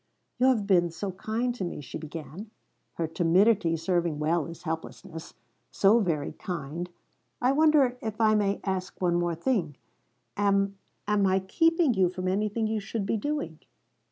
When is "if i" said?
8.01-8.33